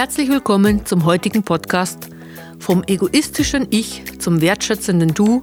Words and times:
Herzlich 0.00 0.30
willkommen 0.30 0.86
zum 0.86 1.04
heutigen 1.04 1.42
Podcast 1.42 2.08
vom 2.58 2.82
egoistischen 2.86 3.66
Ich 3.68 4.18
zum 4.18 4.40
wertschätzenden 4.40 5.12
Du 5.12 5.42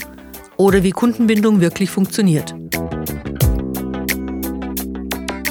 oder 0.56 0.82
wie 0.82 0.90
Kundenbindung 0.90 1.62
wirklich 1.62 1.92
funktioniert. 1.92 2.56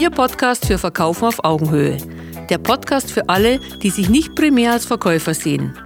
Ihr 0.00 0.11
Podcast 0.11 0.66
für 0.66 0.76
Verkaufen 0.76 1.26
auf 1.26 1.44
Augenhöhe. 1.44 1.98
Der 2.51 2.58
Podcast 2.58 3.12
für 3.12 3.29
alle, 3.29 3.61
die 3.80 3.90
sich 3.90 4.08
nicht 4.08 4.34
primär 4.34 4.72
als 4.72 4.87
Verkäufer 4.87 5.34
sehen. 5.34 5.79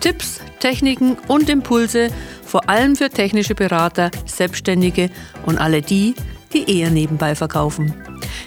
Tipps, 0.00 0.40
Techniken 0.58 1.16
und 1.28 1.48
Impulse, 1.48 2.08
vor 2.44 2.68
allem 2.68 2.96
für 2.96 3.10
technische 3.10 3.54
Berater, 3.54 4.10
Selbstständige 4.26 5.08
und 5.46 5.58
alle 5.58 5.82
die, 5.82 6.16
die 6.52 6.80
eher 6.80 6.90
nebenbei 6.90 7.36
verkaufen. 7.36 7.94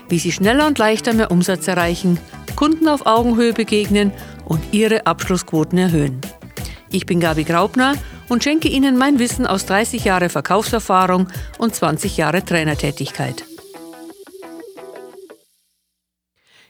Wie 0.09 0.19
sie 0.19 0.33
schneller 0.33 0.67
und 0.67 0.77
leichter 0.77 1.13
mehr 1.13 1.31
Umsatz 1.31 1.69
erreichen, 1.69 2.19
Kunden 2.57 2.89
auf 2.89 3.05
Augenhöhe 3.05 3.53
begegnen 3.53 4.11
und 4.43 4.73
ihre 4.73 5.05
Abschlussquoten 5.05 5.77
erhöhen. 5.77 6.19
Ich 6.91 7.05
bin 7.05 7.21
Gabi 7.21 7.45
Graubner 7.45 7.93
und 8.27 8.43
schenke 8.43 8.67
Ihnen 8.67 8.97
mein 8.97 9.19
Wissen 9.19 9.47
aus 9.47 9.65
30 9.65 10.03
Jahre 10.03 10.27
Verkaufserfahrung 10.27 11.27
und 11.57 11.73
20 11.73 12.17
Jahre 12.17 12.43
Trainertätigkeit. 12.43 13.45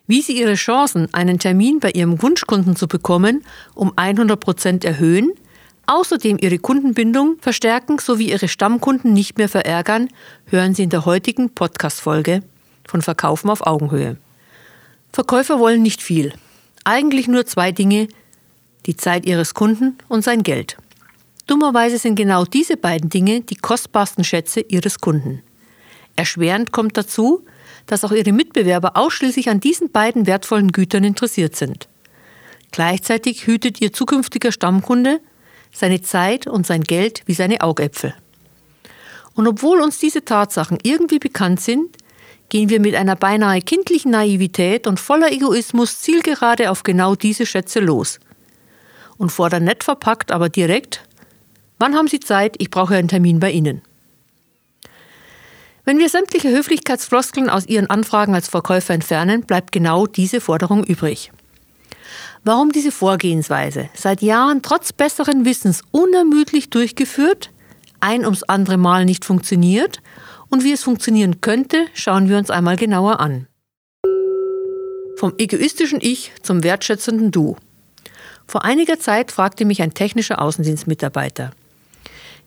wie 0.08 0.22
Sie 0.22 0.40
Ihre 0.40 0.56
Chancen, 0.56 1.14
einen 1.14 1.38
Termin 1.38 1.80
bei 1.80 1.92
Ihrem 1.92 2.22
Wunschkunden 2.22 2.76
zu 2.76 2.88
bekommen, 2.88 3.44
um 3.76 3.92
100 3.96 4.40
Prozent 4.40 4.86
erhöhen, 4.86 5.34
außerdem 5.86 6.38
Ihre 6.40 6.58
Kundenbindung 6.58 7.38
verstärken 7.42 8.00
sowie 8.00 8.32
Ihre 8.32 8.48
Stammkunden 8.48 9.14
nicht 9.14 9.38
mehr 9.38 9.50
verärgern, 9.50 10.08
hören 10.46 10.74
Sie 10.74 10.84
in 10.84 10.90
der 10.90 11.06
heutigen 11.06 11.54
Podcast-Folge 11.54 12.42
von 12.88 13.02
Verkaufen 13.02 13.50
auf 13.50 13.68
Augenhöhe. 13.68 14.18
Verkäufer 15.18 15.58
wollen 15.58 15.82
nicht 15.82 16.04
viel. 16.04 16.32
Eigentlich 16.84 17.28
nur 17.28 17.48
zwei 17.48 17.72
Dinge, 17.72 18.08
die 18.86 18.96
Zeit 18.96 19.26
ihres 19.26 19.56
Kunden 19.56 19.98
und 20.10 20.24
sein 20.24 20.44
Geld. 20.44 20.78
Dummerweise 21.48 21.98
sind 21.98 22.14
genau 22.14 22.46
diese 22.46 22.78
beiden 22.78 23.10
Dinge 23.10 23.42
die 23.42 23.56
kostbarsten 23.56 24.24
Schätze 24.24 24.60
ihres 24.60 25.00
Kunden. 25.00 25.42
Erschwerend 26.16 26.72
kommt 26.72 26.98
dazu, 26.98 27.44
dass 27.88 28.04
auch 28.04 28.12
ihre 28.12 28.32
Mitbewerber 28.32 28.96
ausschließlich 28.96 29.50
an 29.50 29.60
diesen 29.60 29.92
beiden 29.92 30.28
wertvollen 30.28 30.72
Gütern 30.72 31.04
interessiert 31.04 31.56
sind. 31.56 31.88
Gleichzeitig 32.70 33.48
hütet 33.48 33.82
ihr 33.82 33.92
zukünftiger 33.92 34.52
Stammkunde 34.52 35.20
seine 35.74 36.04
Zeit 36.04 36.46
und 36.46 36.68
sein 36.68 36.84
Geld 36.84 37.24
wie 37.26 37.34
seine 37.34 37.62
Augäpfel. 37.62 38.14
Und 39.34 39.48
obwohl 39.48 39.82
uns 39.82 39.98
diese 39.98 40.24
Tatsachen 40.24 40.78
irgendwie 40.84 41.18
bekannt 41.18 41.60
sind, 41.60 41.98
gehen 42.50 42.70
wir 42.70 42.80
mit 42.80 42.96
einer 42.96 43.16
beinahe 43.16 43.62
kindlichen 43.62 44.12
Naivität 44.12 44.88
und 44.88 45.00
voller 45.00 45.32
Egoismus 45.32 46.00
zielgerade 46.02 46.72
auf 46.72 46.84
genau 46.84 47.16
diese 47.16 47.46
Schätze 47.46 47.80
los. 47.80 48.20
Und 49.18 49.32
fordern 49.32 49.64
nett 49.64 49.84
verpackt, 49.84 50.32
aber 50.32 50.50
direkt, 50.50 51.04
wann 51.80 51.96
haben 51.96 52.08
Sie 52.08 52.20
Zeit, 52.20 52.56
ich 52.60 52.70
brauche 52.70 52.96
einen 52.96 53.08
Termin 53.08 53.40
bei 53.40 53.52
Ihnen. 53.52 53.82
Wenn 55.84 56.00
wir 56.00 56.10
sämtliche 56.10 56.50
Höflichkeitsfloskeln 56.50 57.50
aus 57.50 57.66
Ihren 57.66 57.90
Anfragen 57.90 58.36
als 58.36 58.50
Verkäufer 58.50 58.94
entfernen, 58.94 59.44
bleibt 59.44 59.72
genau 59.72 60.06
diese 60.06 60.42
Forderung 60.42 60.84
übrig. 60.84 61.32
Warum 62.44 62.72
diese 62.72 62.92
Vorgehensweise 62.92 63.90
seit 63.94 64.22
Jahren 64.22 64.62
trotz 64.62 64.94
besseren 64.94 65.46
Wissens 65.46 65.84
unermüdlich 65.92 66.70
durchgeführt, 66.70 67.52
ein 68.00 68.24
ums 68.26 68.44
andere 68.44 68.78
Mal 68.78 69.06
nicht 69.06 69.26
funktioniert 69.26 70.02
und 70.50 70.64
wie 70.64 70.72
es 70.72 70.84
funktionieren 70.84 71.42
könnte, 71.42 71.86
schauen 71.94 72.30
wir 72.30 72.38
uns 72.38 72.50
einmal 72.50 72.76
genauer 72.76 73.20
an. 73.20 73.48
Vom 75.18 75.34
egoistischen 75.38 76.00
Ich 76.02 76.32
zum 76.44 76.64
wertschätzenden 76.64 77.32
Du. 77.32 77.58
Vor 78.46 78.64
einiger 78.64 79.00
Zeit 79.00 79.32
fragte 79.32 79.66
mich 79.66 79.82
ein 79.82 79.94
technischer 79.94 80.42
Außendienstmitarbeiter, 80.42 81.52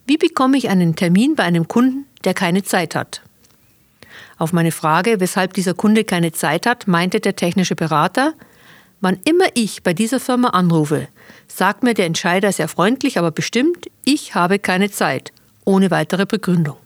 wie 0.07 0.17
bekomme 0.17 0.57
ich 0.57 0.69
einen 0.69 0.97
Termin 0.97 1.37
bei 1.37 1.45
einem 1.45 1.69
Kunden, 1.69 2.05
der 2.25 2.35
keine 2.35 2.63
Zeit 2.63 2.97
hat? 2.97 3.23
Auf 4.39 4.53
meine 4.53 4.73
Frage, 4.73 5.21
weshalb 5.21 5.53
dieser 5.55 5.75
Kunde 5.75 6.03
keine 6.03 6.33
Zeit 6.33 6.67
hat, 6.67 6.89
meinte 6.89 7.21
der 7.21 7.37
technische 7.37 7.77
Berater, 7.77 8.35
wann 9.01 9.19
immer 9.25 9.47
ich 9.55 9.83
bei 9.83 9.95
dieser 9.95 10.19
Firma 10.19 10.49
anrufe, 10.49 11.07
sagt 11.47 11.83
mir 11.83 11.95
der 11.95 12.07
Entscheider 12.07 12.51
sehr 12.51 12.69
freundlich, 12.69 13.19
aber 13.19 13.31
bestimmt, 13.31 13.87
ich 14.05 14.35
habe 14.35 14.59
keine 14.59 14.91
Zeit, 14.91 15.33
ohne 15.65 15.91
weitere 15.91 16.27
Begründung. 16.27 16.77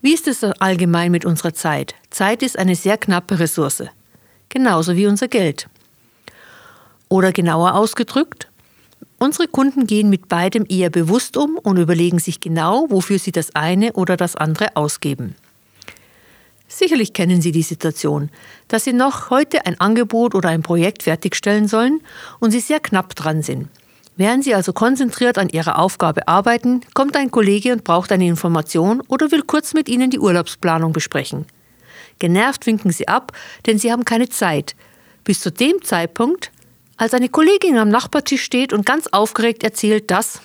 Wie 0.00 0.14
ist 0.14 0.28
es 0.28 0.44
allgemein 0.44 1.10
mit 1.10 1.24
unserer 1.24 1.54
Zeit? 1.54 1.96
Zeit 2.10 2.44
ist 2.44 2.56
eine 2.56 2.76
sehr 2.76 2.98
knappe 2.98 3.40
Ressource, 3.40 3.82
genauso 4.48 4.94
wie 4.94 5.08
unser 5.08 5.26
Geld. 5.26 5.68
Oder 7.08 7.32
genauer 7.32 7.74
ausgedrückt, 7.74 8.48
unsere 9.18 9.48
Kunden 9.48 9.88
gehen 9.88 10.08
mit 10.08 10.28
beidem 10.28 10.64
eher 10.68 10.90
bewusst 10.90 11.36
um 11.36 11.58
und 11.58 11.78
überlegen 11.78 12.20
sich 12.20 12.38
genau, 12.38 12.86
wofür 12.90 13.18
sie 13.18 13.32
das 13.32 13.56
eine 13.56 13.94
oder 13.94 14.16
das 14.16 14.36
andere 14.36 14.76
ausgeben. 14.76 15.34
Sicherlich 16.70 17.14
kennen 17.14 17.40
Sie 17.40 17.50
die 17.50 17.62
Situation, 17.62 18.28
dass 18.68 18.84
Sie 18.84 18.92
noch 18.92 19.30
heute 19.30 19.64
ein 19.64 19.80
Angebot 19.80 20.34
oder 20.34 20.50
ein 20.50 20.62
Projekt 20.62 21.02
fertigstellen 21.02 21.66
sollen 21.66 22.02
und 22.40 22.50
Sie 22.50 22.60
sehr 22.60 22.78
knapp 22.78 23.16
dran 23.16 23.42
sind. 23.42 23.68
Während 24.18 24.42
Sie 24.42 24.54
also 24.54 24.72
konzentriert 24.72 25.38
an 25.38 25.48
Ihrer 25.48 25.78
Aufgabe 25.78 26.26
arbeiten, 26.26 26.82
kommt 26.92 27.16
ein 27.16 27.30
Kollege 27.30 27.72
und 27.72 27.84
braucht 27.84 28.12
eine 28.12 28.26
Information 28.26 29.00
oder 29.08 29.30
will 29.30 29.42
kurz 29.42 29.74
mit 29.74 29.88
Ihnen 29.88 30.10
die 30.10 30.18
Urlaubsplanung 30.18 30.92
besprechen. 30.92 31.46
Genervt 32.18 32.66
winken 32.66 32.90
Sie 32.90 33.06
ab, 33.06 33.32
denn 33.66 33.78
Sie 33.78 33.92
haben 33.92 34.04
keine 34.04 34.28
Zeit. 34.28 34.74
Bis 35.22 35.40
zu 35.40 35.52
dem 35.52 35.82
Zeitpunkt, 35.82 36.50
als 36.96 37.14
eine 37.14 37.28
Kollegin 37.28 37.78
am 37.78 37.90
Nachbartisch 37.90 38.42
steht 38.42 38.72
und 38.72 38.84
ganz 38.84 39.06
aufgeregt 39.06 39.62
erzählt, 39.62 40.10
dass 40.10 40.40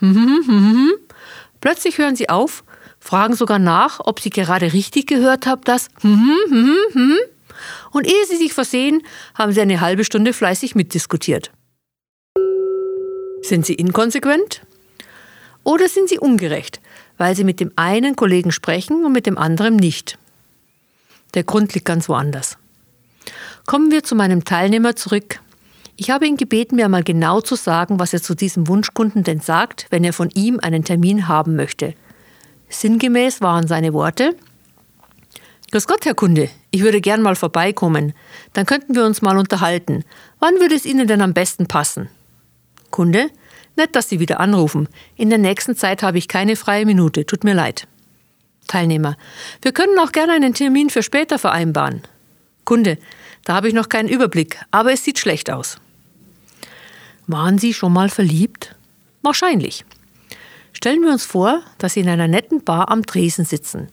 plötzlich 1.59 1.97
hören 1.97 2.15
Sie 2.15 2.29
auf 2.29 2.63
fragen 3.03 3.35
sogar 3.35 3.59
nach, 3.59 3.99
ob 3.99 4.21
sie 4.21 4.29
gerade 4.29 4.71
richtig 4.71 5.07
gehört 5.07 5.45
haben, 5.45 5.61
dass 5.65 5.89
und 7.91 8.07
ehe 8.07 8.25
sie 8.29 8.37
sich 8.37 8.53
versehen, 8.53 9.01
haben 9.35 9.51
sie 9.51 9.59
eine 9.59 9.81
halbe 9.81 10.05
Stunde 10.05 10.31
fleißig 10.31 10.73
mitdiskutiert. 10.73 11.51
Sind 13.43 13.65
sie 13.65 13.73
inkonsequent? 13.73 14.61
Oder 15.63 15.89
sind 15.89 16.07
sie 16.07 16.17
ungerecht, 16.17 16.79
weil 17.17 17.35
sie 17.35 17.43
mit 17.43 17.59
dem 17.59 17.71
einen 17.75 18.15
Kollegen 18.15 18.51
sprechen 18.51 19.05
und 19.05 19.11
mit 19.11 19.25
dem 19.25 19.37
anderen 19.37 19.75
nicht? 19.75 20.17
Der 21.33 21.43
Grund 21.43 21.73
liegt 21.73 21.85
ganz 21.85 22.07
woanders. 22.07 22.57
Kommen 23.65 23.91
wir 23.91 24.03
zu 24.03 24.15
meinem 24.15 24.45
Teilnehmer 24.45 24.95
zurück. 24.95 25.41
Ich 25.97 26.09
habe 26.09 26.25
ihn 26.25 26.37
gebeten, 26.37 26.77
mir 26.77 26.85
einmal 26.85 27.03
genau 27.03 27.41
zu 27.41 27.55
sagen, 27.55 27.99
was 27.99 28.13
er 28.13 28.21
zu 28.21 28.33
diesem 28.33 28.67
Wunschkunden 28.67 29.23
denn 29.23 29.41
sagt, 29.41 29.87
wenn 29.89 30.05
er 30.05 30.13
von 30.13 30.29
ihm 30.31 30.59
einen 30.61 30.85
Termin 30.85 31.27
haben 31.27 31.57
möchte. 31.57 31.95
Sinngemäß 32.69 33.41
waren 33.41 33.67
seine 33.67 33.93
Worte, 33.93 34.35
Grüß 35.71 35.87
Gott, 35.87 36.05
Herr 36.05 36.13
Kunde, 36.13 36.49
ich 36.69 36.83
würde 36.83 37.01
gern 37.01 37.23
mal 37.23 37.35
vorbeikommen. 37.35 38.13
Dann 38.53 38.67
könnten 38.67 38.93
wir 38.93 39.05
uns 39.05 39.23
mal 39.23 39.39
unterhalten. 39.39 40.05
Wann 40.39 40.59
würde 40.59 40.75
es 40.75 40.85
Ihnen 40.85 41.07
denn 41.07 41.19
am 41.19 41.33
besten 41.33 41.65
passen? 41.65 42.09
Kunde, 42.93 43.31
nett, 43.75 43.95
dass 43.95 44.07
Sie 44.07 44.19
wieder 44.19 44.39
anrufen. 44.39 44.87
In 45.15 45.29
der 45.29 45.39
nächsten 45.39 45.75
Zeit 45.75 46.03
habe 46.03 46.19
ich 46.19 46.27
keine 46.27 46.55
freie 46.55 46.85
Minute, 46.85 47.25
tut 47.25 47.43
mir 47.43 47.55
leid. 47.55 47.87
Teilnehmer, 48.67 49.17
wir 49.63 49.71
können 49.71 49.97
auch 49.97 50.11
gerne 50.11 50.33
einen 50.33 50.53
Termin 50.53 50.91
für 50.91 51.01
später 51.01 51.39
vereinbaren. 51.39 52.03
Kunde, 52.65 52.99
da 53.45 53.55
habe 53.55 53.67
ich 53.67 53.73
noch 53.73 53.89
keinen 53.89 54.09
Überblick, 54.09 54.59
aber 54.69 54.93
es 54.93 55.03
sieht 55.03 55.17
schlecht 55.17 55.49
aus. 55.49 55.77
Waren 57.25 57.57
Sie 57.57 57.73
schon 57.73 57.91
mal 57.91 58.09
verliebt? 58.09 58.75
Wahrscheinlich. 59.23 59.85
Stellen 60.71 61.01
wir 61.01 61.11
uns 61.11 61.25
vor, 61.25 61.63
dass 61.79 61.95
Sie 61.95 62.01
in 62.01 62.09
einer 62.09 62.27
netten 62.27 62.63
Bar 62.63 62.91
am 62.91 63.07
Tresen 63.07 63.43
sitzen. 63.43 63.89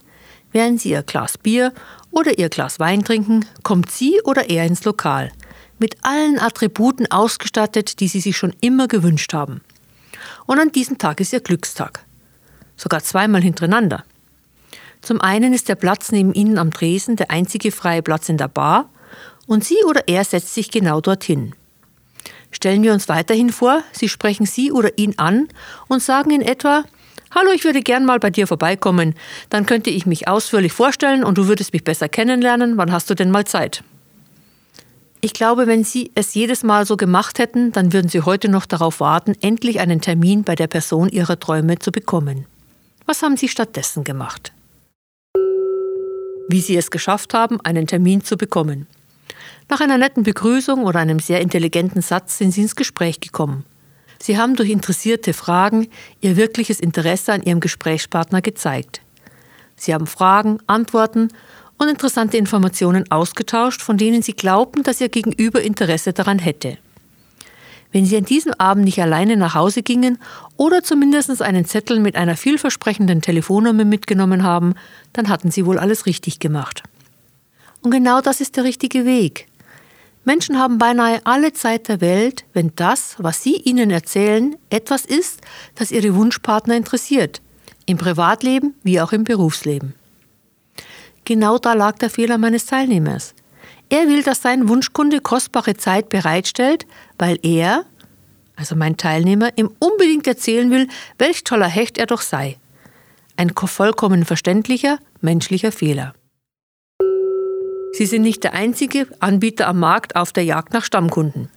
Während 0.52 0.78
Sie 0.78 0.90
Ihr 0.90 1.04
Glas 1.04 1.38
Bier 1.38 1.72
oder 2.10 2.38
Ihr 2.38 2.50
Glas 2.50 2.78
Wein 2.78 3.02
trinken, 3.02 3.46
kommt 3.62 3.90
sie 3.90 4.20
oder 4.24 4.50
er 4.50 4.66
ins 4.66 4.84
Lokal, 4.84 5.32
mit 5.80 5.96
allen 6.02 6.38
Attributen 6.38 7.10
ausgestattet, 7.10 7.98
die 8.00 8.08
Sie 8.08 8.20
sich 8.20 8.36
schon 8.36 8.54
immer 8.60 8.86
gewünscht 8.86 9.32
haben. 9.34 9.62
Und 10.46 10.60
an 10.60 10.70
diesem 10.72 10.98
Tag 10.98 11.20
ist 11.20 11.32
Ihr 11.32 11.40
Glückstag. 11.40 12.04
Sogar 12.76 13.02
zweimal 13.02 13.42
hintereinander. 13.42 14.04
Zum 15.00 15.20
einen 15.20 15.52
ist 15.52 15.68
der 15.68 15.74
Platz 15.74 16.12
neben 16.12 16.34
Ihnen 16.34 16.58
am 16.58 16.70
Tresen 16.70 17.16
der 17.16 17.30
einzige 17.30 17.72
freie 17.72 18.02
Platz 18.02 18.28
in 18.28 18.36
der 18.36 18.48
Bar 18.48 18.88
und 19.46 19.64
Sie 19.64 19.78
oder 19.86 20.06
er 20.06 20.24
setzt 20.24 20.54
sich 20.54 20.70
genau 20.70 21.00
dorthin. 21.00 21.54
Stellen 22.50 22.82
wir 22.82 22.92
uns 22.92 23.08
weiterhin 23.08 23.50
vor, 23.50 23.82
Sie 23.92 24.08
sprechen 24.08 24.44
sie 24.44 24.72
oder 24.72 24.98
ihn 24.98 25.14
an 25.18 25.48
und 25.88 26.02
sagen 26.02 26.30
in 26.30 26.42
etwa, 26.42 26.84
Hallo, 27.32 27.52
ich 27.52 27.62
würde 27.64 27.80
gern 27.80 28.04
mal 28.04 28.18
bei 28.18 28.30
dir 28.30 28.48
vorbeikommen. 28.48 29.14
Dann 29.50 29.64
könnte 29.64 29.88
ich 29.88 30.04
mich 30.04 30.26
ausführlich 30.26 30.72
vorstellen 30.72 31.22
und 31.22 31.38
du 31.38 31.46
würdest 31.46 31.72
mich 31.72 31.84
besser 31.84 32.08
kennenlernen. 32.08 32.76
Wann 32.76 32.90
hast 32.90 33.08
du 33.08 33.14
denn 33.14 33.30
mal 33.30 33.46
Zeit? 33.46 33.84
Ich 35.22 35.34
glaube, 35.34 35.66
wenn 35.66 35.84
Sie 35.84 36.10
es 36.14 36.34
jedes 36.34 36.62
Mal 36.62 36.86
so 36.86 36.96
gemacht 36.96 37.38
hätten, 37.38 37.72
dann 37.72 37.92
würden 37.92 38.08
Sie 38.08 38.22
heute 38.22 38.48
noch 38.48 38.64
darauf 38.64 39.00
warten, 39.00 39.34
endlich 39.42 39.78
einen 39.80 40.00
Termin 40.00 40.44
bei 40.44 40.54
der 40.54 40.66
Person 40.66 41.10
Ihrer 41.10 41.38
Träume 41.38 41.78
zu 41.78 41.92
bekommen. 41.92 42.46
Was 43.04 43.22
haben 43.22 43.36
Sie 43.36 43.48
stattdessen 43.48 44.02
gemacht? 44.02 44.52
Wie 46.48 46.60
Sie 46.60 46.76
es 46.76 46.90
geschafft 46.90 47.34
haben, 47.34 47.60
einen 47.60 47.86
Termin 47.86 48.24
zu 48.24 48.38
bekommen. 48.38 48.86
Nach 49.68 49.80
einer 49.80 49.98
netten 49.98 50.22
Begrüßung 50.22 50.84
oder 50.84 51.00
einem 51.00 51.18
sehr 51.18 51.42
intelligenten 51.42 52.00
Satz 52.00 52.38
sind 52.38 52.52
Sie 52.52 52.62
ins 52.62 52.74
Gespräch 52.74 53.20
gekommen. 53.20 53.64
Sie 54.18 54.38
haben 54.38 54.56
durch 54.56 54.70
interessierte 54.70 55.34
Fragen 55.34 55.88
Ihr 56.22 56.36
wirkliches 56.36 56.80
Interesse 56.80 57.34
an 57.34 57.42
Ihrem 57.42 57.60
Gesprächspartner 57.60 58.40
gezeigt. 58.40 59.02
Sie 59.76 59.92
haben 59.92 60.06
Fragen, 60.06 60.58
Antworten 60.66 61.28
und 61.80 61.88
interessante 61.88 62.36
Informationen 62.36 63.10
ausgetauscht, 63.10 63.80
von 63.80 63.96
denen 63.96 64.20
Sie 64.20 64.34
glaubten, 64.34 64.82
dass 64.82 65.00
Ihr 65.00 65.08
Gegenüber 65.08 65.62
Interesse 65.62 66.12
daran 66.12 66.38
hätte. 66.38 66.76
Wenn 67.90 68.04
Sie 68.04 68.18
an 68.18 68.26
diesem 68.26 68.52
Abend 68.58 68.84
nicht 68.84 69.00
alleine 69.00 69.38
nach 69.38 69.54
Hause 69.54 69.82
gingen 69.82 70.18
oder 70.58 70.82
zumindest 70.82 71.40
einen 71.40 71.64
Zettel 71.64 71.98
mit 71.98 72.16
einer 72.16 72.36
vielversprechenden 72.36 73.22
Telefonnummer 73.22 73.86
mitgenommen 73.86 74.42
haben, 74.42 74.74
dann 75.14 75.30
hatten 75.30 75.50
Sie 75.50 75.64
wohl 75.64 75.78
alles 75.78 76.04
richtig 76.04 76.38
gemacht. 76.38 76.82
Und 77.80 77.92
genau 77.92 78.20
das 78.20 78.42
ist 78.42 78.58
der 78.58 78.64
richtige 78.64 79.06
Weg. 79.06 79.48
Menschen 80.26 80.58
haben 80.58 80.76
beinahe 80.76 81.22
alle 81.24 81.54
Zeit 81.54 81.88
der 81.88 82.02
Welt, 82.02 82.44
wenn 82.52 82.72
das, 82.76 83.16
was 83.16 83.42
sie 83.42 83.56
ihnen 83.56 83.90
erzählen, 83.90 84.54
etwas 84.68 85.06
ist, 85.06 85.40
das 85.76 85.90
ihre 85.90 86.14
Wunschpartner 86.14 86.76
interessiert, 86.76 87.40
im 87.86 87.96
Privatleben 87.96 88.74
wie 88.82 89.00
auch 89.00 89.12
im 89.12 89.24
Berufsleben. 89.24 89.94
Genau 91.30 91.58
da 91.58 91.74
lag 91.74 91.96
der 91.96 92.10
Fehler 92.10 92.38
meines 92.38 92.66
Teilnehmers. 92.66 93.36
Er 93.88 94.08
will, 94.08 94.24
dass 94.24 94.42
sein 94.42 94.68
Wunschkunde 94.68 95.20
kostbare 95.20 95.76
Zeit 95.76 96.08
bereitstellt, 96.08 96.88
weil 97.20 97.38
er, 97.44 97.84
also 98.56 98.74
mein 98.74 98.96
Teilnehmer, 98.96 99.56
ihm 99.56 99.70
unbedingt 99.78 100.26
erzählen 100.26 100.72
will, 100.72 100.88
welch 101.18 101.44
toller 101.44 101.68
Hecht 101.68 101.98
er 101.98 102.06
doch 102.06 102.20
sei. 102.20 102.58
Ein 103.36 103.52
vollkommen 103.54 104.24
verständlicher 104.24 104.98
menschlicher 105.20 105.70
Fehler. 105.70 106.14
Sie 107.92 108.06
sind 108.06 108.22
nicht 108.22 108.42
der 108.42 108.54
einzige 108.54 109.06
Anbieter 109.20 109.68
am 109.68 109.78
Markt 109.78 110.16
auf 110.16 110.32
der 110.32 110.42
Jagd 110.42 110.72
nach 110.72 110.84
Stammkunden. 110.84 111.48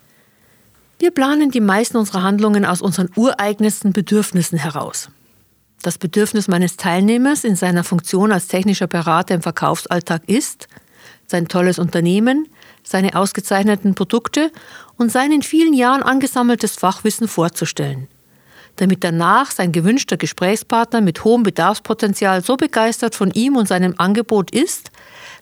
Wir 0.99 1.09
planen 1.09 1.49
die 1.49 1.61
meisten 1.61 1.97
unserer 1.97 2.21
Handlungen 2.21 2.63
aus 2.63 2.83
unseren 2.83 3.09
ureigensten 3.15 3.91
Bedürfnissen 3.91 4.59
heraus. 4.59 5.09
Das 5.83 5.97
Bedürfnis 5.97 6.47
meines 6.47 6.77
Teilnehmers 6.77 7.43
in 7.43 7.57
seiner 7.57 7.83
Funktion 7.83 8.31
als 8.31 8.47
technischer 8.47 8.87
Berater 8.87 9.35
im 9.35 9.41
Verkaufsalltag 9.41 10.23
ist, 10.27 10.69
sein 11.27 11.49
tolles 11.49 11.77
Unternehmen, 11.77 12.47
seine 12.83 13.15
ausgezeichneten 13.17 13.93
Produkte 13.93 14.49
und 14.97 15.11
sein 15.11 15.33
in 15.33 15.41
vielen 15.41 15.73
Jahren 15.73 16.01
angesammeltes 16.01 16.77
Fachwissen 16.77 17.27
vorzustellen, 17.27 18.07
damit 18.77 19.03
danach 19.03 19.51
sein 19.51 19.73
gewünschter 19.73 20.15
Gesprächspartner 20.15 21.01
mit 21.01 21.25
hohem 21.25 21.43
Bedarfspotenzial 21.43 22.41
so 22.41 22.55
begeistert 22.55 23.13
von 23.13 23.31
ihm 23.31 23.57
und 23.57 23.67
seinem 23.67 23.95
Angebot 23.97 24.51
ist, 24.51 24.89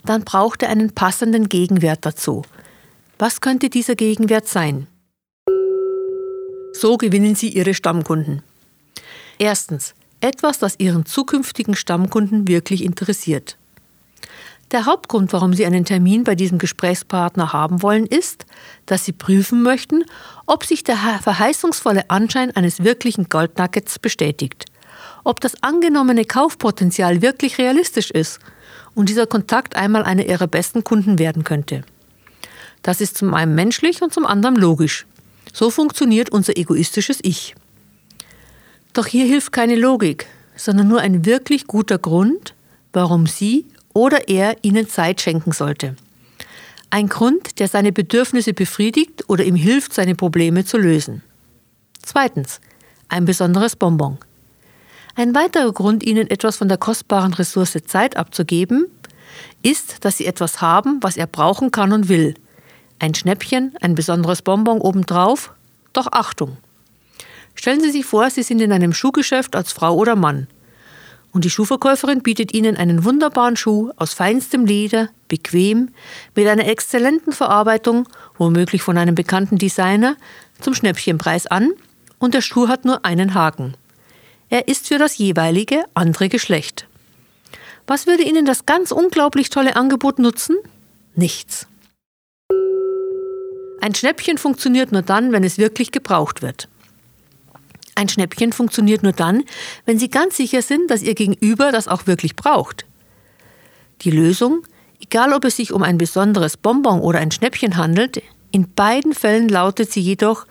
dann 0.06 0.24
braucht 0.24 0.64
er 0.64 0.70
einen 0.70 0.92
passenden 0.96 1.50
Gegenwert 1.50 2.04
dazu. 2.04 2.42
Was 3.20 3.40
könnte 3.40 3.70
dieser 3.70 3.96
Gegenwert 3.96 4.48
sein? 4.48 4.88
So 6.74 6.98
gewinnen 6.98 7.36
Sie 7.36 7.50
Ihre 7.50 7.76
Stammkunden. 7.76 8.42
Erstens, 9.39 9.94
etwas, 10.19 10.60
das 10.60 10.80
Ihren 10.80 11.06
zukünftigen 11.06 11.76
Stammkunden 11.76 12.47
wirklich 12.47 12.83
interessiert. 12.83 13.57
Der 14.71 14.85
Hauptgrund, 14.85 15.31
warum 15.31 15.54
Sie 15.54 15.66
einen 15.66 15.85
Termin 15.85 16.23
bei 16.23 16.35
diesem 16.35 16.57
Gesprächspartner 16.57 17.54
haben 17.54 17.81
wollen, 17.81 18.06
ist, 18.06 18.45
dass 18.85 19.06
Sie 19.06 19.14
prüfen 19.14 19.64
möchten, 19.64 20.04
ob 20.45 20.66
sich 20.66 20.83
der 20.83 20.97
verheißungsvolle 21.21 22.09
Anschein 22.09 22.54
eines 22.56 22.83
wirklichen 22.83 23.30
Goldnuggets 23.30 24.00
bestätigt 24.00 24.66
ob 25.28 25.42
das 25.42 25.62
angenommene 25.62 26.23
Kaufpotenzial 26.23 27.21
wirklich 27.21 27.57
realistisch 27.57 28.12
ist 28.12 28.40
und 28.95 29.09
dieser 29.09 29.28
Kontakt 29.28 29.76
einmal 29.76 30.04
einer 30.04 30.26
ihrer 30.26 30.47
besten 30.47 30.85
Kunden 30.85 31.19
werden 31.19 31.44
könnte. 31.44 31.83
Das 32.81 33.02
ist 33.02 33.18
zum 33.18 33.33
einen 33.33 33.54
menschlich 33.54 34.02
und 34.02 34.14
zum 34.14 34.26
anderen 34.26 34.56
logisch. 34.56 35.06
So 35.52 35.69
funktioniert 35.69 36.30
unser 36.30 36.56
egoistisches 36.56 37.19
Ich. 37.23 37.56
Doch 38.97 39.06
hier 39.06 39.27
hilft 39.27 39.51
keine 39.51 39.75
Logik, 39.75 40.25
sondern 40.56 40.87
nur 40.87 41.01
ein 41.01 41.23
wirklich 41.23 41.68
guter 41.68 41.99
Grund, 41.99 42.56
warum 42.94 43.27
Sie 43.27 43.68
oder 43.94 44.27
er 44.27 44.56
Ihnen 44.63 44.89
Zeit 44.89 45.21
schenken 45.21 45.51
sollte. 45.51 45.95
Ein 46.89 47.07
Grund, 47.07 47.59
der 47.59 47.68
seine 47.68 47.92
Bedürfnisse 47.92 48.54
befriedigt 48.54 49.25
oder 49.30 49.44
ihm 49.44 49.54
hilft, 49.54 49.94
seine 49.94 50.16
Probleme 50.16 50.66
zu 50.66 50.80
lösen. 50.80 51.21
Zweitens, 52.01 52.59
ein 53.07 53.25
besonderes 53.25 53.75
Bonbon. 53.75 54.18
Ein 55.13 55.35
weiterer 55.35 55.71
Grund, 55.73 56.04
ihnen 56.04 56.27
etwas 56.31 56.57
von 56.57 56.68
der 56.68 56.80
kostbaren 56.80 57.35
Ressource 57.35 57.77
Zeit 57.85 58.18
abzugeben, 58.18 58.87
ist, 59.61 60.06
dass 60.06 60.18
sie 60.18 60.25
etwas 60.25 60.59
haben, 60.59 61.04
was 61.04 61.18
er 61.18 61.27
brauchen 61.27 61.69
kann 61.69 61.94
und 61.94 62.09
will. 62.09 62.33
Ein 62.97 63.13
Schnäppchen, 63.13 63.75
ein 63.80 63.94
besonderes 63.94 64.42
Bonbon 64.42 64.81
obendrauf, 64.81 65.54
doch 65.94 66.07
Achtung. 66.11 66.57
Stellen 67.57 67.81
Sie 67.81 67.92
sich 67.92 68.06
vor, 68.06 68.30
Sie 68.30 68.44
sind 68.44 68.61
in 68.61 68.71
einem 68.71 68.94
Schuhgeschäft 68.94 69.56
als 69.56 69.73
Frau 69.73 69.95
oder 69.95 70.16
Mann. 70.16 70.47
Und 71.33 71.44
die 71.44 71.49
Schuhverkäuferin 71.49 72.21
bietet 72.21 72.54
Ihnen 72.54 72.78
einen 72.78 73.04
wunderbaren 73.04 73.57
Schuh 73.57 73.92
aus 73.97 74.14
feinstem 74.14 74.66
Leder, 74.66 75.09
bequem, 75.28 75.90
mit 76.35 76.47
einer 76.47 76.68
exzellenten 76.68 77.33
Verarbeitung, 77.33 78.07
womöglich 78.37 78.83
von 78.83 78.97
einem 78.97 79.16
bekannten 79.16 79.57
Designer, 79.57 80.16
zum 80.61 80.73
Schnäppchenpreis 80.73 81.47
an 81.47 81.71
und 82.19 82.35
der 82.35 82.42
Schuh 82.42 82.68
hat 82.68 82.85
nur 82.85 83.04
einen 83.04 83.33
Haken. 83.33 83.76
Er 84.49 84.68
ist 84.68 84.87
für 84.87 84.97
das 84.97 85.18
jeweilige 85.18 85.83
andere 85.94 86.30
Geschlecht. 86.30 86.87
Was 87.87 88.06
würde 88.06 88.23
Ihnen 88.23 88.45
das 88.45 88.66
ganz 88.66 88.92
unglaublich 88.92 89.49
tolle 89.49 89.76
Angebot 89.76 90.19
nutzen? 90.19 90.57
Nichts. 91.16 91.68
Ein 93.81 93.95
Schnäppchen 93.95 94.37
funktioniert 94.37 94.92
nur 94.92 95.02
dann, 95.02 95.31
wenn 95.31 95.44
es 95.44 95.57
wirklich 95.57 95.92
gebraucht 95.92 96.42
wird. 96.42 96.68
Ein 97.97 98.09
Schnäppchen 98.09 98.54
funktioniert 98.54 99.01
nur 99.01 99.11
dann, 99.11 99.44
wenn 99.85 99.97
Sie 99.97 100.11
ganz 100.11 100.37
sicher 100.37 100.61
sind, 100.61 100.92
dass 100.92 101.01
Ihr 101.01 101.16
Gegenüber 101.16 101.71
das 101.71 101.87
auch 101.87 102.06
wirklich 102.06 102.35
braucht. 102.35 102.85
Die 104.01 104.11
Lösung, 104.11 104.61
egal 105.01 105.33
ob 105.33 105.45
es 105.45 105.56
sich 105.56 105.73
um 105.73 105.81
ein 105.81 105.97
besonderes 105.97 106.57
Bonbon 106.57 106.99
oder 107.01 107.18
ein 107.18 107.31
Schnäppchen 107.31 107.75
handelt, 107.75 108.21
in 108.51 108.71
beiden 108.75 109.16
Fällen 109.16 109.49
lautet 109.49 109.92
sie 109.92 109.99
jedoch, 109.99 110.45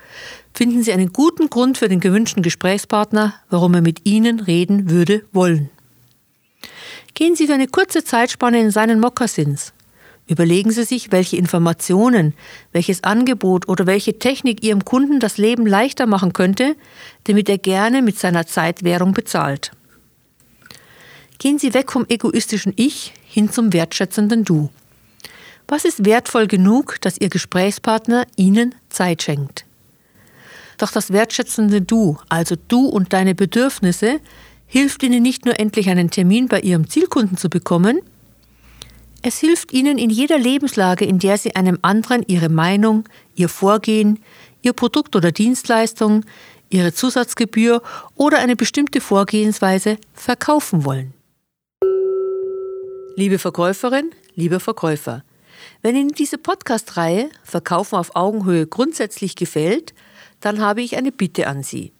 finden 0.54 0.82
Sie 0.82 0.92
einen 0.92 1.12
guten 1.12 1.48
Grund 1.48 1.78
für 1.78 1.88
den 1.88 2.00
gewünschten 2.00 2.42
Gesprächspartner, 2.42 3.34
warum 3.48 3.74
er 3.74 3.80
mit 3.80 4.00
Ihnen 4.04 4.40
reden 4.40 4.90
würde 4.90 5.24
wollen. 5.32 5.70
Gehen 7.14 7.36
Sie 7.36 7.46
für 7.46 7.54
eine 7.54 7.68
kurze 7.68 8.02
Zeitspanne 8.02 8.60
in 8.60 8.72
seinen 8.72 8.98
Mokassins. 8.98 9.72
Überlegen 10.28 10.73
Sie 10.73 10.83
sich, 10.83 11.12
welche 11.12 11.37
Informationen, 11.37 12.35
welches 12.73 13.04
Angebot 13.04 13.68
oder 13.68 13.87
welche 13.87 14.18
Technik 14.18 14.64
Ihrem 14.64 14.85
Kunden 14.85 15.21
das 15.21 15.38
Leben 15.38 15.66
leichter 15.66 16.06
machen 16.06 16.33
könnte, 16.33 16.75
damit 17.25 17.49
er 17.49 17.59
gerne 17.59 18.02
mit 18.02 18.18
seiner 18.18 18.47
Zeitwährung 18.47 19.12
bezahlt. 19.12 19.71
Gehen 21.38 21.59
Sie 21.59 21.75
weg 21.75 21.92
vom 21.92 22.06
egoistischen 22.09 22.73
Ich 22.76 23.12
hin 23.25 23.52
zum 23.52 23.73
wertschätzenden 23.73 24.45
Du. 24.45 24.71
Was 25.68 25.85
ist 25.85 26.04
wertvoll 26.04 26.49
genug, 26.49 27.00
dass 27.02 27.18
Ihr 27.18 27.28
Gesprächspartner 27.28 28.26
Ihnen 28.37 28.75
Zeit 28.88 29.23
schenkt? 29.23 29.64
Doch 30.78 30.90
das 30.90 31.12
wertschätzende 31.12 31.83
Du, 31.83 32.18
also 32.28 32.56
du 32.68 32.87
und 32.87 33.12
deine 33.12 33.35
Bedürfnisse, 33.35 34.21
hilft 34.66 35.02
Ihnen 35.02 35.23
nicht 35.23 35.45
nur 35.45 35.59
endlich 35.59 35.88
einen 35.88 36.11
Termin 36.11 36.49
bei 36.49 36.61
Ihrem 36.61 36.88
Zielkunden 36.88 37.37
zu 37.37 37.49
bekommen, 37.49 38.00
es 39.26 39.40
hilft 39.40 39.73
Ihnen 39.73 39.99
in 39.99 40.09
jeder 40.09 40.38
Lebenslage, 40.38 41.04
in 41.04 41.18
der 41.18 41.37
Sie 41.37 41.56
einem 41.56 41.80
anderen 41.83 42.23
Ihre 42.28 42.49
Meinung, 42.49 43.09
Ihr 43.35 43.49
Vorgehen, 43.49 44.21
Ihr 44.62 44.73
Produkt 44.73 45.16
oder 45.16 45.33
Dienstleistung, 45.33 46.25
Ihre 46.71 46.92
Zusatzgebühr 46.92 47.83
oder 48.14 48.38
eine 48.38 48.54
bestimmte 48.54 49.00
Vorgehensweise 49.00 49.99
verkaufen 50.14 50.85
wollen. 50.85 51.12
Liebe 53.16 53.40
Verkäuferin, 53.40 54.12
lieber 54.37 54.61
Verkäufer, 54.61 55.25
wenn 55.83 55.97
Ihnen 55.97 56.11
diese 56.11 56.38
Podcast-Reihe 56.38 57.28
Verkaufen 57.42 57.97
auf 57.97 58.14
Augenhöhe 58.14 58.68
grundsätzlich 58.68 59.35
gefällt, 59.35 59.92
dann 60.38 60.61
habe 60.61 60.83
ich 60.83 60.97
eine 60.97 61.11
Bitte 61.11 61.49
an 61.49 61.64
Sie. 61.64 61.92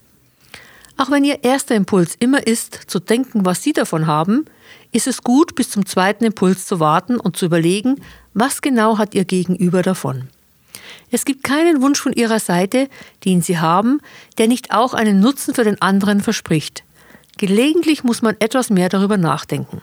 Auch 0.97 1.11
wenn 1.11 1.23
Ihr 1.23 1.45
erster 1.45 1.75
Impuls 1.75 2.17
immer 2.19 2.47
ist, 2.47 2.81
zu 2.87 2.99
denken, 2.99 3.45
was 3.45 3.63
Sie 3.63 3.75
davon 3.75 4.07
haben, 4.07 4.47
ist 4.91 5.07
es 5.07 5.23
gut, 5.23 5.55
bis 5.55 5.69
zum 5.69 5.85
zweiten 5.85 6.25
Impuls 6.25 6.65
zu 6.65 6.81
warten 6.81 7.21
und 7.21 7.37
zu 7.37 7.45
überlegen, 7.45 8.01
was 8.33 8.63
genau 8.63 8.97
hat 8.97 9.15
Ihr 9.15 9.27
Gegenüber 9.27 9.83
davon. 9.83 10.31
Es 11.11 11.27
gibt 11.27 11.45
keinen 11.45 11.83
Wunsch 11.83 12.01
von 12.01 12.15
Ihrer 12.15 12.41
Seite, 12.41 12.89
den 13.27 13.43
Sie 13.43 13.59
haben, 13.59 14.01
der 14.39 14.49
nicht 14.49 14.73
auch 14.73 14.95
einen 14.95 15.21
Nutzen 15.21 15.55
für 15.55 15.65
den 15.65 15.83
anderen 15.83 16.23
verspricht. 16.23 16.85
Gelegentlich 17.37 18.03
muss 18.03 18.23
man 18.23 18.35
etwas 18.39 18.71
mehr 18.71 18.89
darüber 18.89 19.19
nachdenken. 19.19 19.83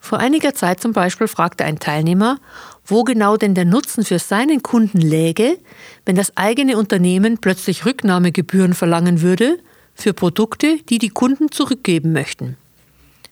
Vor 0.00 0.18
einiger 0.18 0.54
Zeit 0.54 0.80
zum 0.80 0.92
Beispiel 0.92 1.28
fragte 1.28 1.64
ein 1.64 1.78
Teilnehmer, 1.78 2.38
wo 2.86 3.04
genau 3.04 3.36
denn 3.36 3.54
der 3.54 3.64
Nutzen 3.64 4.04
für 4.04 4.18
seinen 4.18 4.62
Kunden 4.62 5.00
läge, 5.00 5.58
wenn 6.06 6.16
das 6.16 6.36
eigene 6.36 6.78
Unternehmen 6.78 7.38
plötzlich 7.38 7.84
Rücknahmegebühren 7.84 8.74
verlangen 8.74 9.20
würde 9.20 9.58
für 9.94 10.14
Produkte, 10.14 10.78
die 10.88 10.98
die 10.98 11.10
Kunden 11.10 11.50
zurückgeben 11.50 12.12
möchten. 12.12 12.56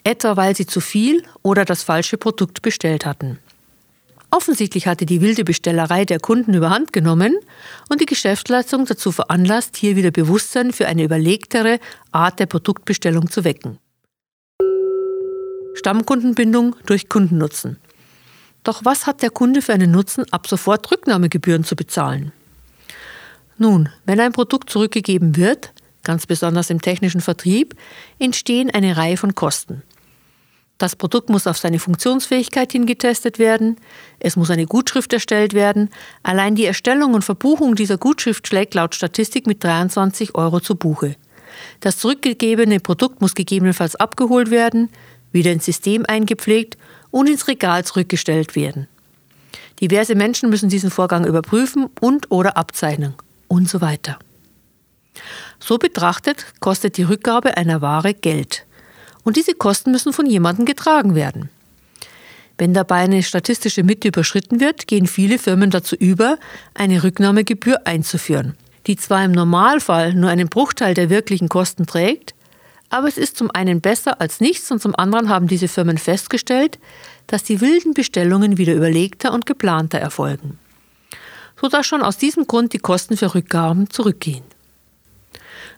Etwa 0.04 0.36
weil 0.36 0.54
sie 0.54 0.66
zu 0.66 0.80
viel 0.80 1.22
oder 1.42 1.64
das 1.64 1.82
falsche 1.82 2.18
Produkt 2.18 2.62
bestellt 2.62 3.06
hatten. 3.06 3.38
Offensichtlich 4.30 4.86
hatte 4.86 5.06
die 5.06 5.20
wilde 5.20 5.44
Bestellerei 5.44 6.04
der 6.04 6.20
Kunden 6.20 6.52
überhand 6.52 6.92
genommen 6.92 7.36
und 7.88 8.00
die 8.00 8.06
Geschäftsleitung 8.06 8.84
dazu 8.84 9.12
veranlasst, 9.12 9.76
hier 9.76 9.96
wieder 9.96 10.10
Bewusstsein 10.10 10.72
für 10.72 10.86
eine 10.88 11.04
überlegtere 11.04 11.78
Art 12.10 12.40
der 12.40 12.46
Produktbestellung 12.46 13.30
zu 13.30 13.44
wecken. 13.44 13.78
Stammkundenbindung 15.76 16.76
durch 16.86 17.08
Kundennutzen. 17.08 17.78
Doch 18.64 18.84
was 18.84 19.06
hat 19.06 19.22
der 19.22 19.30
Kunde 19.30 19.62
für 19.62 19.72
einen 19.72 19.92
Nutzen, 19.92 20.24
ab 20.32 20.48
sofort 20.48 20.90
Rücknahmegebühren 20.90 21.62
zu 21.62 21.76
bezahlen? 21.76 22.32
Nun, 23.58 23.88
wenn 24.04 24.20
ein 24.20 24.32
Produkt 24.32 24.70
zurückgegeben 24.70 25.36
wird, 25.36 25.72
ganz 26.02 26.26
besonders 26.26 26.70
im 26.70 26.80
technischen 26.80 27.20
Vertrieb, 27.20 27.74
entstehen 28.18 28.70
eine 28.70 28.96
Reihe 28.96 29.16
von 29.16 29.34
Kosten. 29.34 29.82
Das 30.78 30.94
Produkt 30.94 31.30
muss 31.30 31.46
auf 31.46 31.56
seine 31.56 31.78
Funktionsfähigkeit 31.78 32.70
hin 32.70 32.84
getestet 32.84 33.38
werden, 33.38 33.76
es 34.18 34.36
muss 34.36 34.50
eine 34.50 34.66
Gutschrift 34.66 35.12
erstellt 35.12 35.54
werden, 35.54 35.88
allein 36.22 36.54
die 36.54 36.66
Erstellung 36.66 37.14
und 37.14 37.22
Verbuchung 37.22 37.76
dieser 37.76 37.96
Gutschrift 37.96 38.46
schlägt 38.46 38.74
laut 38.74 38.94
Statistik 38.94 39.46
mit 39.46 39.64
23 39.64 40.34
Euro 40.34 40.60
zu 40.60 40.74
Buche. 40.74 41.16
Das 41.80 41.98
zurückgegebene 41.98 42.80
Produkt 42.80 43.22
muss 43.22 43.34
gegebenenfalls 43.34 43.96
abgeholt 43.96 44.50
werden, 44.50 44.90
wieder 45.36 45.52
ins 45.52 45.64
System 45.64 46.04
eingepflegt 46.08 46.76
und 47.12 47.28
ins 47.28 47.46
Regal 47.46 47.84
zurückgestellt 47.84 48.56
werden. 48.56 48.88
Diverse 49.80 50.16
Menschen 50.16 50.50
müssen 50.50 50.68
diesen 50.68 50.90
Vorgang 50.90 51.24
überprüfen 51.24 51.88
und 52.00 52.30
oder 52.32 52.56
abzeichnen 52.56 53.14
und 53.46 53.68
so 53.68 53.80
weiter. 53.80 54.18
So 55.60 55.78
betrachtet 55.78 56.46
kostet 56.60 56.96
die 56.96 57.04
Rückgabe 57.04 57.56
einer 57.56 57.80
Ware 57.80 58.14
Geld. 58.14 58.66
Und 59.22 59.36
diese 59.36 59.54
Kosten 59.54 59.90
müssen 59.90 60.12
von 60.12 60.26
jemandem 60.26 60.66
getragen 60.66 61.14
werden. 61.14 61.48
Wenn 62.58 62.72
dabei 62.72 63.00
eine 63.00 63.22
statistische 63.22 63.82
Mitte 63.82 64.08
überschritten 64.08 64.60
wird, 64.60 64.86
gehen 64.86 65.06
viele 65.06 65.38
Firmen 65.38 65.70
dazu 65.70 65.94
über, 65.96 66.38
eine 66.74 67.02
Rücknahmegebühr 67.02 67.86
einzuführen, 67.86 68.54
die 68.86 68.96
zwar 68.96 69.24
im 69.24 69.32
Normalfall 69.32 70.14
nur 70.14 70.30
einen 70.30 70.48
Bruchteil 70.48 70.94
der 70.94 71.10
wirklichen 71.10 71.48
Kosten 71.48 71.86
trägt, 71.86 72.34
aber 72.90 73.08
es 73.08 73.18
ist 73.18 73.36
zum 73.36 73.50
einen 73.50 73.80
besser 73.80 74.20
als 74.20 74.40
nichts 74.40 74.70
und 74.70 74.80
zum 74.80 74.94
anderen 74.96 75.28
haben 75.28 75.48
diese 75.48 75.68
Firmen 75.68 75.98
festgestellt, 75.98 76.78
dass 77.26 77.42
die 77.42 77.60
wilden 77.60 77.94
Bestellungen 77.94 78.58
wieder 78.58 78.74
überlegter 78.74 79.32
und 79.32 79.46
geplanter 79.46 79.98
erfolgen, 79.98 80.58
sodass 81.60 81.86
schon 81.86 82.02
aus 82.02 82.16
diesem 82.16 82.46
Grund 82.46 82.72
die 82.72 82.78
Kosten 82.78 83.16
für 83.16 83.34
Rückgaben 83.34 83.90
zurückgehen. 83.90 84.44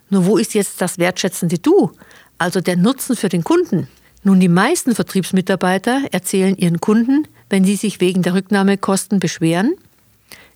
Nur 0.09 0.25
wo 0.25 0.37
ist 0.37 0.53
jetzt 0.53 0.81
das 0.81 0.97
wertschätzende 0.97 1.59
Du, 1.59 1.91
also 2.37 2.61
der 2.61 2.77
Nutzen 2.77 3.15
für 3.15 3.29
den 3.29 3.43
Kunden? 3.43 3.87
Nun, 4.23 4.39
die 4.39 4.49
meisten 4.49 4.95
Vertriebsmitarbeiter 4.95 6.01
erzählen 6.11 6.55
ihren 6.57 6.81
Kunden, 6.81 7.27
wenn 7.49 7.63
sie 7.63 7.75
sich 7.75 8.01
wegen 8.01 8.21
der 8.21 8.33
Rücknahmekosten 8.33 9.19
beschweren, 9.19 9.75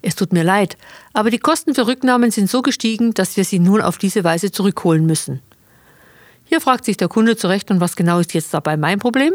es 0.05 0.15
tut 0.15 0.33
mir 0.33 0.43
leid, 0.43 0.77
aber 1.13 1.29
die 1.29 1.39
Kosten 1.39 1.73
für 1.73 1.87
Rücknahmen 1.87 2.29
sind 2.29 2.49
so 2.49 2.61
gestiegen, 2.61 3.13
dass 3.13 3.37
wir 3.37 3.45
sie 3.45 3.59
nun 3.59 3.81
auf 3.81 3.97
diese 3.97 4.25
Weise 4.25 4.51
zurückholen 4.51 5.05
müssen. 5.05 5.39
Hier 6.53 6.61
fragt 6.61 6.85
sich 6.85 6.97
der 6.97 7.07
Kunde 7.07 7.35
zurecht, 7.35 7.71
und 7.71 7.79
was 7.79 7.95
genau 7.95 8.19
ist 8.19 8.35
jetzt 8.35 8.53
dabei 8.53 8.77
mein 8.77 8.99
Problem? 8.99 9.33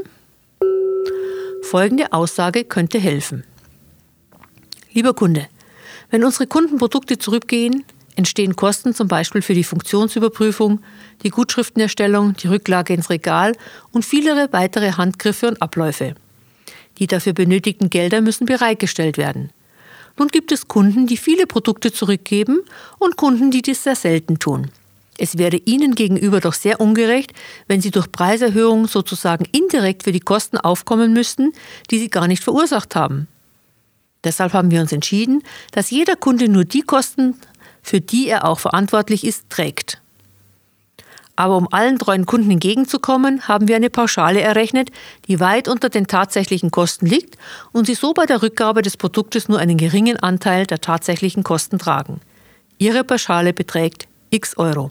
Folgende 1.62 2.12
Aussage 2.12 2.62
könnte 2.62 3.00
helfen. 3.00 3.42
Lieber 4.92 5.14
Kunde, 5.14 5.48
wenn 6.12 6.22
unsere 6.22 6.46
Kundenprodukte 6.46 7.18
zurückgehen, 7.18 7.82
entstehen 8.14 8.54
Kosten 8.54 8.94
zum 8.94 9.08
Beispiel 9.08 9.42
für 9.42 9.54
die 9.54 9.64
Funktionsüberprüfung, 9.64 10.80
die 11.24 11.30
Gutschriftenerstellung, 11.30 12.34
die 12.34 12.46
Rücklage 12.46 12.94
ins 12.94 13.10
Regal 13.10 13.56
und 13.90 14.04
viele 14.04 14.52
weitere 14.52 14.92
Handgriffe 14.92 15.48
und 15.48 15.60
Abläufe. 15.60 16.14
Die 16.98 17.08
dafür 17.08 17.32
benötigten 17.32 17.90
Gelder 17.90 18.20
müssen 18.20 18.46
bereitgestellt 18.46 19.18
werden. 19.18 19.50
Nun 20.18 20.28
gibt 20.28 20.52
es 20.52 20.68
Kunden, 20.68 21.08
die 21.08 21.16
viele 21.16 21.48
Produkte 21.48 21.92
zurückgeben 21.92 22.60
und 23.00 23.16
Kunden, 23.16 23.50
die 23.50 23.62
dies 23.62 23.82
sehr 23.82 23.96
selten 23.96 24.38
tun. 24.38 24.70
Es 25.18 25.36
wäre 25.36 25.56
Ihnen 25.56 25.94
gegenüber 25.94 26.40
doch 26.40 26.54
sehr 26.54 26.80
ungerecht, 26.80 27.32
wenn 27.66 27.80
Sie 27.80 27.90
durch 27.90 28.10
Preiserhöhungen 28.10 28.86
sozusagen 28.86 29.44
indirekt 29.50 30.04
für 30.04 30.12
die 30.12 30.20
Kosten 30.20 30.56
aufkommen 30.56 31.12
müssten, 31.12 31.52
die 31.90 31.98
Sie 31.98 32.08
gar 32.08 32.28
nicht 32.28 32.42
verursacht 32.42 32.94
haben. 32.94 33.26
Deshalb 34.24 34.52
haben 34.52 34.70
wir 34.70 34.80
uns 34.80 34.92
entschieden, 34.92 35.42
dass 35.72 35.90
jeder 35.90 36.16
Kunde 36.16 36.48
nur 36.48 36.64
die 36.64 36.82
Kosten, 36.82 37.34
für 37.82 38.00
die 38.00 38.28
er 38.28 38.46
auch 38.46 38.60
verantwortlich 38.60 39.24
ist, 39.24 39.50
trägt. 39.50 40.00
Aber 41.34 41.56
um 41.56 41.68
allen 41.70 41.98
treuen 41.98 42.26
Kunden 42.26 42.50
entgegenzukommen, 42.50 43.46
haben 43.46 43.68
wir 43.68 43.76
eine 43.76 43.90
Pauschale 43.90 44.40
errechnet, 44.40 44.90
die 45.28 45.38
weit 45.38 45.68
unter 45.68 45.88
den 45.88 46.08
tatsächlichen 46.08 46.72
Kosten 46.72 47.06
liegt 47.06 47.38
und 47.70 47.86
Sie 47.86 47.94
so 47.94 48.12
bei 48.12 48.26
der 48.26 48.42
Rückgabe 48.42 48.82
des 48.82 48.96
Produktes 48.96 49.48
nur 49.48 49.60
einen 49.60 49.76
geringen 49.76 50.16
Anteil 50.18 50.66
der 50.66 50.80
tatsächlichen 50.80 51.44
Kosten 51.44 51.78
tragen. 51.78 52.20
Ihre 52.78 53.04
Pauschale 53.04 53.52
beträgt 53.52 54.08
x 54.30 54.56
Euro. 54.58 54.90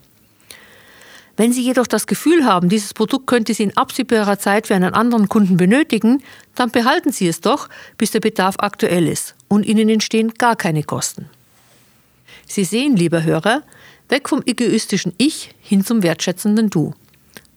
Wenn 1.37 1.53
Sie 1.53 1.61
jedoch 1.61 1.85
das 1.85 2.07
Gefühl 2.07 2.45
haben, 2.45 2.67
dieses 2.67 2.95
Produkt 2.95 3.27
könnte 3.27 3.53
Sie 3.53 3.63
in 3.63 3.77
absehbarer 3.77 4.39
Zeit 4.39 4.67
für 4.67 4.75
einen 4.75 4.95
anderen 4.95 5.29
Kunden 5.29 5.55
benötigen, 5.55 6.23
dann 6.55 6.71
behalten 6.71 7.11
Sie 7.11 7.27
es 7.27 7.41
doch, 7.41 7.69
bis 7.97 8.09
der 8.09 8.19
Bedarf 8.19 8.55
aktuell 8.57 9.07
ist 9.07 9.35
und 9.47 9.63
Ihnen 9.63 9.87
entstehen 9.87 10.33
gar 10.33 10.55
keine 10.55 10.83
Kosten. 10.83 11.29
Sie 12.47 12.63
sehen, 12.63 12.95
lieber 12.95 13.23
Hörer, 13.23 13.61
Weg 14.09 14.29
vom 14.29 14.41
egoistischen 14.45 15.13
Ich 15.17 15.53
hin 15.61 15.85
zum 15.85 16.01
wertschätzenden 16.01 16.69
Du. 16.69 16.93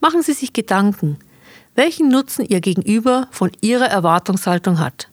Machen 0.00 0.22
Sie 0.22 0.32
sich 0.32 0.52
Gedanken, 0.52 1.16
welchen 1.75 2.08
Nutzen 2.08 2.44
Ihr 2.44 2.60
Gegenüber 2.60 3.28
von 3.30 3.50
Ihrer 3.60 3.87
Erwartungshaltung 3.87 4.78
hat. 4.78 5.08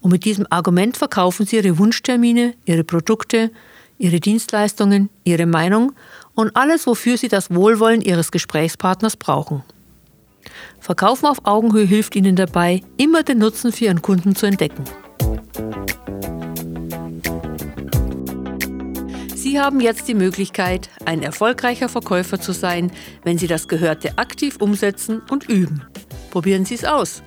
Und 0.00 0.10
mit 0.10 0.24
diesem 0.24 0.46
Argument 0.50 0.96
verkaufen 0.96 1.46
Sie 1.46 1.56
Ihre 1.56 1.78
Wunschtermine, 1.78 2.54
Ihre 2.66 2.84
Produkte, 2.84 3.52
Ihre 3.98 4.18
Dienstleistungen, 4.18 5.08
Ihre 5.22 5.46
Meinung 5.46 5.92
und 6.34 6.56
alles, 6.56 6.86
wofür 6.86 7.16
Sie 7.16 7.28
das 7.28 7.54
Wohlwollen 7.54 8.00
Ihres 8.00 8.30
Gesprächspartners 8.30 9.16
brauchen. 9.16 9.62
Verkaufen 10.80 11.26
auf 11.26 11.44
Augenhöhe 11.44 11.84
hilft 11.84 12.16
Ihnen 12.16 12.36
dabei, 12.36 12.82
immer 12.96 13.22
den 13.22 13.38
Nutzen 13.38 13.72
für 13.72 13.84
Ihren 13.84 14.02
Kunden 14.02 14.34
zu 14.34 14.46
entdecken. 14.46 14.84
Sie 19.34 19.60
haben 19.60 19.80
jetzt 19.80 20.08
die 20.08 20.14
Möglichkeit, 20.14 20.88
ein 21.04 21.22
erfolgreicher 21.22 21.88
Verkäufer 21.88 22.40
zu 22.40 22.52
sein, 22.52 22.90
wenn 23.22 23.38
Sie 23.38 23.46
das 23.46 23.68
Gehörte 23.68 24.16
aktiv 24.16 24.56
umsetzen 24.60 25.20
und 25.30 25.48
üben. 25.48 25.84
Probieren 26.30 26.64
Sie 26.64 26.74
es 26.74 26.84
aus. 26.84 27.22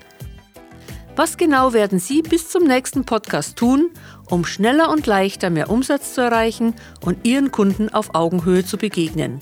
Was 1.16 1.38
genau 1.38 1.72
werden 1.74 2.00
Sie 2.00 2.22
bis 2.22 2.50
zum 2.50 2.64
nächsten 2.64 3.06
Podcast 3.06 3.58
tun, 3.58 3.92
um 4.30 4.46
schneller 4.46 4.90
und 4.90 5.08
leichter 5.08 5.50
mehr 5.50 5.70
Umsatz 5.70 6.14
zu 6.14 6.22
erreichen 6.22 6.74
und 7.02 7.26
Ihren 7.26 7.52
Kunden 7.52 7.90
auf 7.90 8.16
Augenhöhe 8.16 8.66
zu 8.66 8.78
begegnen? 8.78 9.40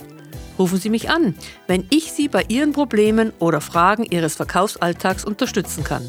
Rufen 0.59 0.79
Sie 0.79 0.89
mich 0.89 1.09
an, 1.09 1.35
wenn 1.67 1.85
ich 1.89 2.11
Sie 2.11 2.27
bei 2.27 2.45
Ihren 2.47 2.73
Problemen 2.73 3.33
oder 3.39 3.61
Fragen 3.61 4.03
Ihres 4.03 4.35
Verkaufsalltags 4.35 5.25
unterstützen 5.25 5.83
kann. 5.83 6.07